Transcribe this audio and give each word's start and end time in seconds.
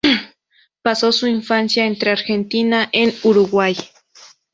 Pasó 0.81 1.11
su 1.11 1.27
infancia 1.27 1.85
entre 1.85 2.09
Argentina 2.09 2.89
en 2.91 3.13
Uruguay. 3.21 3.77